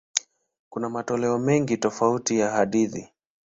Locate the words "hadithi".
2.51-3.09